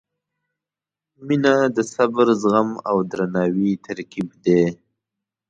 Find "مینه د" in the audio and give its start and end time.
1.25-1.77